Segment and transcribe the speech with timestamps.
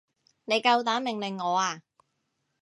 [0.45, 1.83] 你夠膽命令我啊？